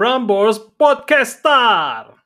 [0.00, 2.16] Prambors Podcaster.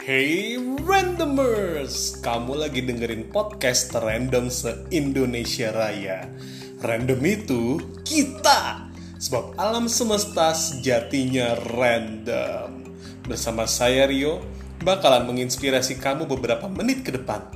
[0.00, 0.56] Hey
[0.88, 6.32] randomers, kamu lagi dengerin podcast random se-Indonesia Raya.
[6.80, 7.76] Random itu
[8.08, 8.88] kita,
[9.20, 12.88] sebab alam semesta sejatinya random.
[13.28, 14.40] Bersama saya Rio,
[14.80, 17.52] bakalan menginspirasi kamu beberapa menit ke depan.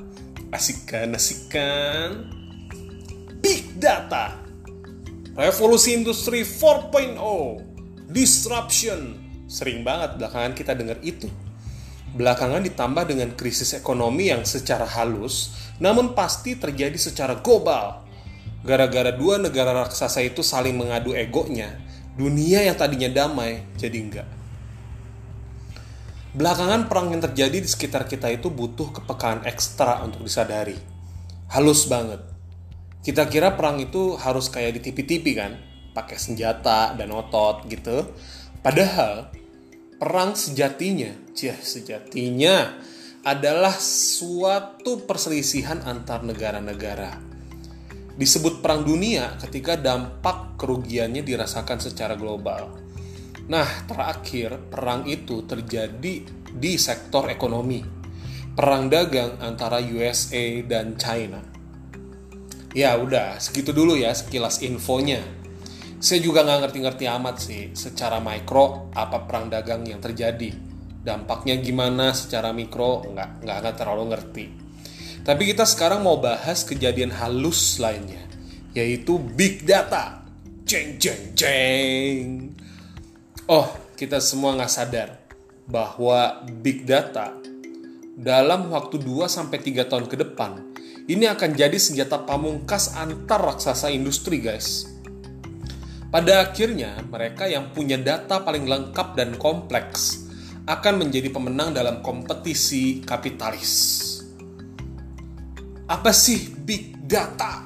[0.53, 2.36] Asik kan, asik kan?
[3.37, 4.33] Big Data.
[5.37, 7.13] Revolusi Industri 4.0
[8.09, 9.21] Disruption.
[9.45, 11.29] Sering banget belakangan kita dengar itu.
[12.17, 18.01] Belakangan ditambah dengan krisis ekonomi yang secara halus Namun pasti terjadi secara global.
[18.65, 21.77] Gara-gara dua negara raksasa itu saling mengadu egonya
[22.17, 24.27] Dunia yang tadinya damai jadi enggak.
[26.33, 30.73] Belakangan perang yang terjadi di sekitar kita itu butuh kepekaan ekstra untuk disadari.
[31.53, 32.36] Halus banget
[33.07, 35.55] kita kira perang itu harus kayak di TV-TV kan,
[35.95, 38.03] pakai senjata dan otot gitu.
[38.59, 39.31] Padahal
[39.95, 42.75] perang sejatinya, cih sejatinya
[43.23, 47.15] adalah suatu perselisihan antar negara-negara.
[48.19, 52.75] Disebut perang dunia ketika dampak kerugiannya dirasakan secara global.
[53.47, 57.79] Nah, terakhir perang itu terjadi di sektor ekonomi.
[58.51, 61.56] Perang dagang antara USA dan China
[62.77, 65.25] Ya udah, segitu dulu ya sekilas infonya.
[65.97, 70.53] Saya juga nggak ngerti-ngerti amat sih secara mikro apa perang dagang yang terjadi.
[71.01, 74.45] Dampaknya gimana secara mikro nggak nggak nggak terlalu ngerti.
[75.25, 78.21] Tapi kita sekarang mau bahas kejadian halus lainnya,
[78.77, 80.21] yaitu big data.
[80.61, 82.53] Jeng jeng jeng.
[83.49, 85.17] Oh, kita semua nggak sadar
[85.65, 87.33] bahwa big data
[88.13, 93.87] dalam waktu 2 sampai 3 tahun ke depan ini akan jadi senjata pamungkas antar raksasa
[93.95, 94.91] industri, guys.
[96.11, 100.27] Pada akhirnya, mereka yang punya data paling lengkap dan kompleks
[100.67, 104.03] akan menjadi pemenang dalam kompetisi kapitalis.
[105.87, 107.63] Apa sih big data?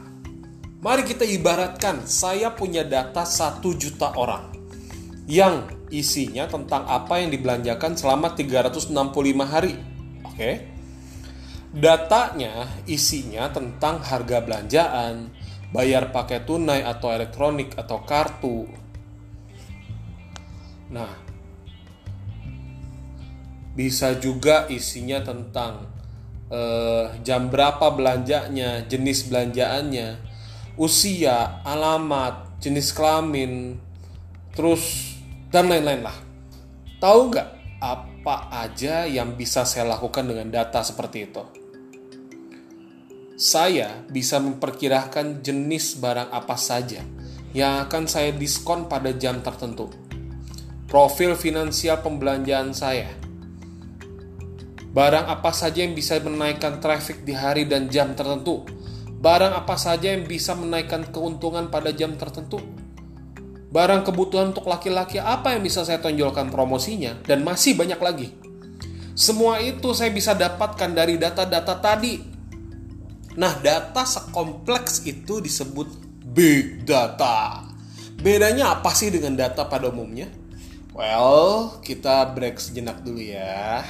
[0.82, 4.54] Mari kita ibaratkan saya punya data 1 juta orang
[5.26, 8.94] yang isinya tentang apa yang dibelanjakan selama 365
[9.46, 9.78] hari.
[10.26, 10.38] Oke.
[10.38, 10.71] Okay?
[11.72, 15.32] Datanya isinya tentang harga belanjaan,
[15.72, 18.68] bayar pakai tunai atau elektronik atau kartu.
[20.92, 21.16] Nah,
[23.72, 25.88] bisa juga isinya tentang
[26.52, 30.20] eh, jam berapa belanjanya, jenis belanjaannya,
[30.76, 33.80] usia, alamat, jenis kelamin,
[34.52, 35.16] terus
[35.56, 36.18] dan lain-lain lah.
[37.00, 37.50] Tahu nggak
[37.80, 38.36] apa
[38.68, 41.61] aja yang bisa saya lakukan dengan data seperti itu?
[43.42, 47.02] Saya bisa memperkirakan jenis barang apa saja
[47.58, 49.90] yang akan saya diskon pada jam tertentu.
[50.86, 53.10] Profil finansial pembelanjaan saya.
[54.94, 58.62] Barang apa saja yang bisa menaikkan traffic di hari dan jam tertentu.
[59.10, 62.62] Barang apa saja yang bisa menaikkan keuntungan pada jam tertentu.
[63.74, 68.38] Barang kebutuhan untuk laki-laki apa yang bisa saya tonjolkan promosinya dan masih banyak lagi.
[69.18, 72.31] Semua itu saya bisa dapatkan dari data-data tadi
[73.32, 75.88] Nah, data sekompleks itu disebut
[76.36, 77.64] big data.
[78.20, 80.28] Bedanya apa sih dengan data pada umumnya?
[80.92, 83.88] Well, kita break sejenak dulu ya.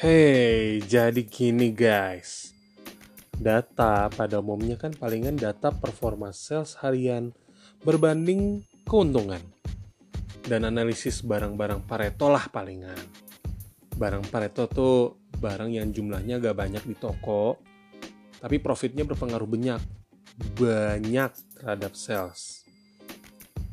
[0.00, 2.56] Hey, jadi gini guys.
[3.36, 7.36] Data pada umumnya kan palingan data performa sales harian
[7.84, 9.40] berbanding keuntungan
[10.44, 13.00] dan analisis barang-barang Pareto lah palingan.
[13.96, 17.58] Barang Pareto tuh barang yang jumlahnya gak banyak di toko,
[18.38, 19.80] tapi profitnya berpengaruh banyak,
[20.60, 22.68] banyak terhadap sales.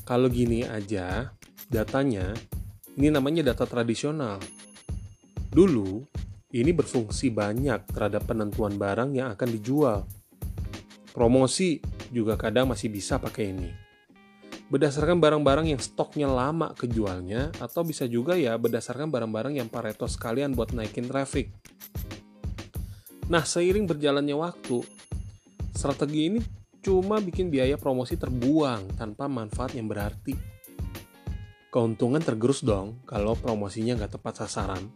[0.07, 1.35] Kalau gini aja,
[1.67, 2.31] datanya,
[2.95, 4.39] ini namanya data tradisional.
[5.51, 6.07] Dulu,
[6.55, 10.07] ini berfungsi banyak terhadap penentuan barang yang akan dijual.
[11.11, 13.90] Promosi juga kadang masih bisa pakai ini
[14.71, 20.55] berdasarkan barang-barang yang stoknya lama kejualnya atau bisa juga ya berdasarkan barang-barang yang Pareto sekalian
[20.55, 21.51] buat naikin traffic.
[23.27, 24.79] Nah, seiring berjalannya waktu,
[25.75, 26.39] strategi ini
[26.79, 30.33] cuma bikin biaya promosi terbuang tanpa manfaat yang berarti.
[31.71, 34.87] Keuntungan tergerus dong kalau promosinya nggak tepat sasaran.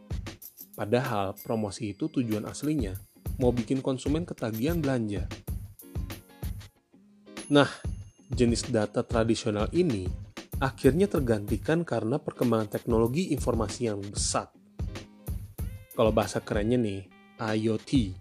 [0.76, 2.96] Padahal promosi itu tujuan aslinya
[3.40, 5.28] mau bikin konsumen ketagihan belanja.
[7.52, 7.68] Nah,
[8.36, 10.06] jenis data tradisional ini
[10.60, 14.52] akhirnya tergantikan karena perkembangan teknologi informasi yang besar.
[15.96, 17.08] Kalau bahasa kerennya nih,
[17.40, 18.12] IoT,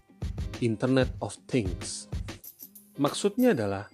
[0.63, 2.07] Internet of Things.
[2.95, 3.91] Maksudnya adalah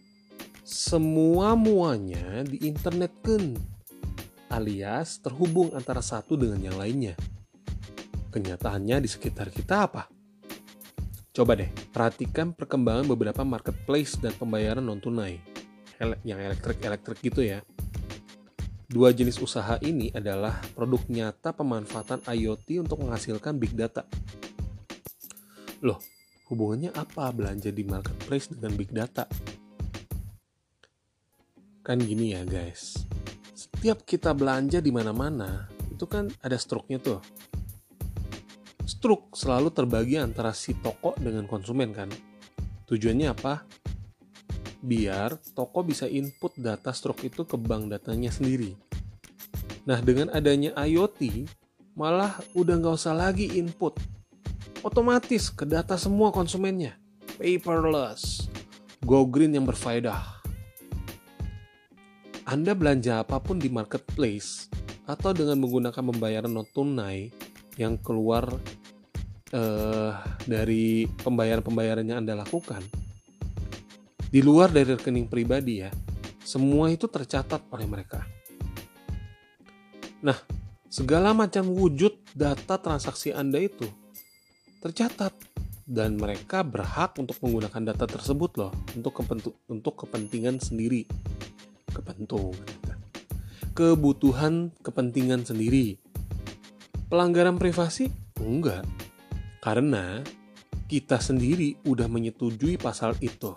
[0.61, 3.57] semua muanya di internet kan,
[4.53, 7.17] alias terhubung antara satu dengan yang lainnya.
[8.31, 10.07] Kenyataannya di sekitar kita apa?
[11.33, 15.50] Coba deh, perhatikan perkembangan beberapa marketplace dan pembayaran non-tunai.
[16.01, 17.61] Yang elektrik-elektrik gitu ya.
[18.91, 24.03] Dua jenis usaha ini adalah produk nyata pemanfaatan IoT untuk menghasilkan big data.
[25.85, 26.03] Loh,
[26.51, 29.31] hubungannya apa belanja di marketplace dengan big data?
[31.87, 33.07] Kan gini ya guys,
[33.55, 37.23] setiap kita belanja di mana-mana, itu kan ada struknya tuh
[39.01, 42.11] struk selalu terbagi antara si toko dengan konsumen kan.
[42.91, 43.65] Tujuannya apa?
[44.81, 48.73] Biar toko bisa input data struk itu ke bank datanya sendiri.
[49.85, 51.49] Nah dengan adanya IoT,
[51.97, 53.97] malah udah nggak usah lagi input.
[54.81, 56.97] Otomatis ke data semua konsumennya.
[57.37, 58.49] Paperless.
[59.05, 60.41] Go green yang berfaedah.
[62.49, 64.67] Anda belanja apa pun di marketplace
[65.05, 67.31] atau dengan menggunakan pembayaran non tunai
[67.79, 68.47] yang keluar
[69.55, 70.13] uh,
[70.47, 72.83] dari pembayaran-pembayaran yang Anda lakukan,
[74.31, 75.91] di luar dari rekening pribadi ya,
[76.41, 78.23] semua itu tercatat oleh mereka.
[80.23, 80.39] Nah,
[80.87, 83.91] segala macam wujud data transaksi Anda itu
[84.81, 85.35] tercatat
[85.85, 89.19] dan mereka berhak untuk menggunakan data tersebut loh untuk
[89.67, 91.05] untuk kepentingan sendiri.
[91.91, 92.99] Kepentingan.
[93.75, 95.99] Kebutuhan kepentingan sendiri.
[97.11, 98.07] Pelanggaran privasi?
[98.39, 98.87] Enggak
[99.61, 100.25] karena
[100.89, 103.55] kita sendiri udah menyetujui pasal itu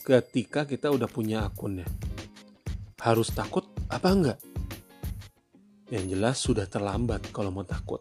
[0.00, 1.86] ketika kita udah punya akunnya.
[3.00, 4.38] Harus takut apa enggak?
[5.92, 8.00] Yang jelas sudah terlambat kalau mau takut.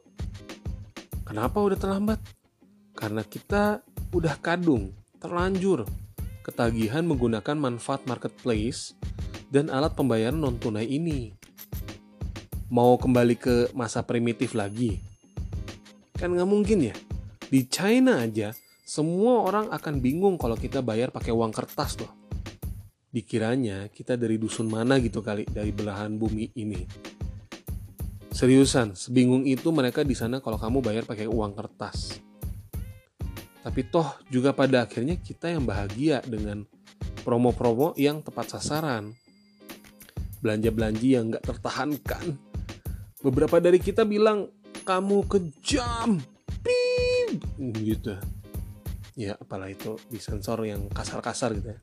[1.27, 2.19] Kenapa udah terlambat?
[2.97, 4.91] Karena kita udah kadung,
[5.21, 5.85] terlanjur,
[6.41, 8.97] ketagihan menggunakan manfaat marketplace
[9.53, 11.33] dan alat pembayaran non-tunai ini.
[12.69, 15.01] Mau kembali ke masa primitif lagi?
[16.13, 16.95] Kan nggak mungkin ya?
[17.49, 18.53] Di China aja,
[18.89, 22.09] semua orang akan bingung kalau kita bayar pakai uang kertas loh.
[23.13, 26.89] Dikiranya kita dari dusun mana gitu kali dari belahan bumi ini.
[28.33, 32.17] Seriusan, sebingung itu mereka di sana kalau kamu bayar pakai uang kertas.
[33.61, 36.65] Tapi toh juga pada akhirnya kita yang bahagia dengan
[37.21, 39.13] promo-promo yang tepat sasaran.
[40.41, 42.41] Belanja-belanja yang nggak tertahankan.
[43.21, 44.49] Beberapa dari kita bilang,
[44.81, 46.23] kamu kejam,
[47.59, 48.38] gitu
[49.19, 51.79] ya apalah itu disensor yang kasar-kasar gitu ya.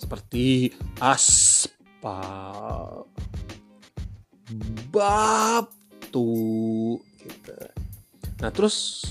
[0.00, 3.04] Seperti aspal
[4.88, 6.32] batu
[7.20, 7.52] gitu.
[8.40, 9.04] Nah terus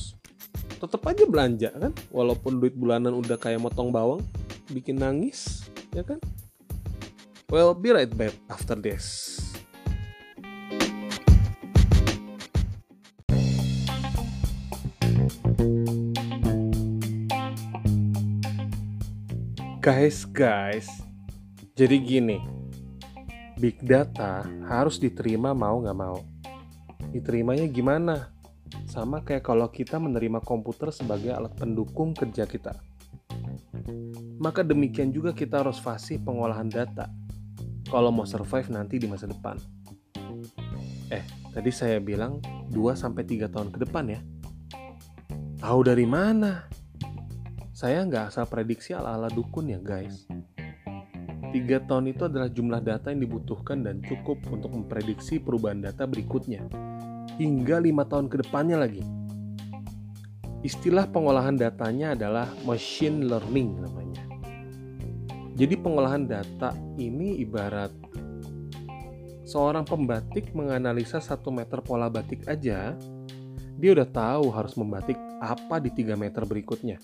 [0.81, 1.94] tetap aja belanja kan?
[2.09, 4.25] Walaupun duit bulanan udah kayak motong bawang
[4.74, 6.18] bikin nangis ya kan?
[7.53, 9.44] Well be right back after this
[19.85, 20.89] Guys, guys,
[21.77, 22.41] jadi gini,
[23.61, 26.25] big data harus diterima mau nggak mau.
[27.13, 28.33] Diterimanya gimana?
[28.89, 32.73] Sama kayak kalau kita menerima komputer sebagai alat pendukung kerja kita.
[34.42, 37.06] Maka demikian juga kita harus fasih pengolahan data
[37.85, 39.61] kalau mau survive nanti di masa depan.
[41.13, 41.21] Eh,
[41.54, 42.42] tadi saya bilang
[42.73, 44.18] 2-3 tahun ke depan ya.
[45.61, 46.73] Tahu dari mana?
[47.85, 50.25] Saya nggak asal prediksi ala-ala dukun ya guys.
[51.54, 56.65] Tiga tahun itu adalah jumlah data yang dibutuhkan dan cukup untuk memprediksi perubahan data berikutnya.
[57.37, 59.06] Hingga lima tahun ke depannya lagi.
[60.65, 64.25] Istilah pengolahan datanya adalah machine learning namanya.
[65.54, 67.94] Jadi pengolahan data ini ibarat
[69.45, 72.97] seorang pembatik menganalisa satu meter pola batik aja,
[73.77, 76.97] dia udah tahu harus membatik apa di 3 meter berikutnya.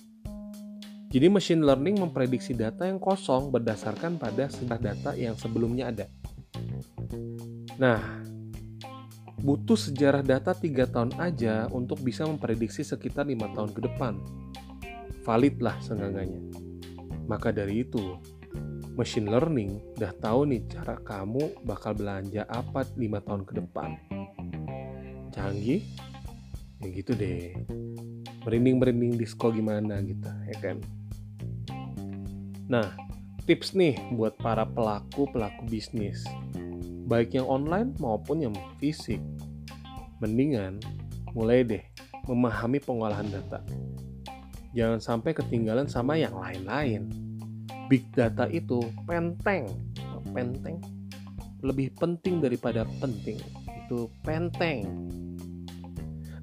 [1.12, 6.08] Jadi machine learning memprediksi data yang kosong berdasarkan pada sejarah data yang sebelumnya ada.
[7.76, 8.00] Nah,
[9.44, 14.24] butuh sejarah data 3 tahun aja untuk bisa memprediksi sekitar lima tahun ke depan.
[15.28, 16.48] Valid lah seenggaknya.
[17.28, 18.16] Maka dari itu,
[18.96, 24.00] machine learning udah tahu nih cara kamu bakal belanja apa lima tahun ke depan.
[25.36, 25.84] Canggih?
[26.80, 27.52] Ya gitu deh.
[28.48, 31.01] Merinding-merinding disco gimana gitu, ya kan?
[32.72, 32.96] Nah,
[33.44, 36.24] tips nih buat para pelaku-pelaku bisnis.
[37.12, 39.20] baik yang online maupun yang fisik.
[40.24, 40.80] Mendingan
[41.36, 41.84] mulai deh
[42.24, 43.60] memahami pengolahan data.
[44.72, 47.12] Jangan sampai ketinggalan sama yang lain-lain.
[47.92, 49.68] Big data itu penteng,
[50.32, 50.80] penteng
[51.60, 53.38] lebih penting daripada penting.
[53.84, 54.88] Itu penteng.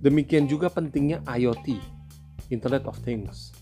[0.05, 1.81] Demikian juga pentingnya IoT,
[2.53, 3.57] Internet of Things.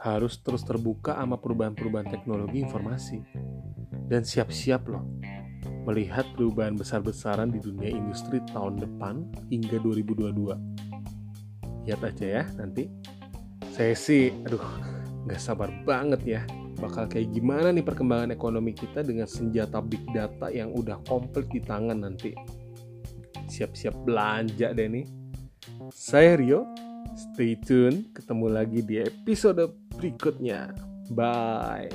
[0.00, 3.20] Harus terus terbuka sama perubahan-perubahan teknologi informasi.
[4.08, 5.04] Dan siap-siap loh,
[5.84, 10.56] melihat perubahan besar-besaran di dunia industri tahun depan hingga 2022.
[11.84, 12.88] Lihat aja ya nanti.
[13.70, 14.64] Saya sih, aduh,
[15.28, 16.42] nggak sabar banget ya.
[16.80, 21.60] Bakal kayak gimana nih perkembangan ekonomi kita dengan senjata big data yang udah komplit di
[21.60, 22.32] tangan nanti.
[23.52, 25.06] Siap-siap belanja deh nih.
[25.92, 26.64] Saya Rio,
[27.16, 30.72] stay tune, ketemu lagi di episode berikutnya.
[31.12, 31.92] Bye.